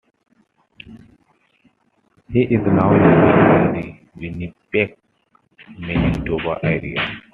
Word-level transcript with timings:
He 2.29 2.41
is 2.41 2.61
now 2.65 2.91
living 2.91 3.83
in 4.15 4.39
the 4.39 4.53
Winnipeg, 4.73 4.97
Manitoba 5.77 6.57
area. 6.63 7.21